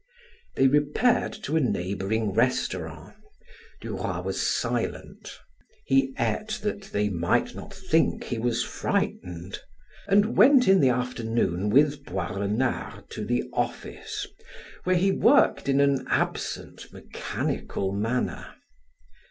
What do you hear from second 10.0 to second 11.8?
and went in the afternoon